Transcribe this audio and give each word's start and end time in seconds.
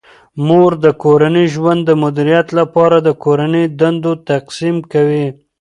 مور 0.47 0.71
د 0.85 0.87
کورني 1.03 1.45
ژوند 1.53 1.81
د 1.85 1.91
مدیریت 2.03 2.47
لپاره 2.59 2.97
د 3.01 3.09
کورني 3.23 3.63
دندو 3.79 4.13
تقسیم 4.29 4.75
کوي. 4.91 5.27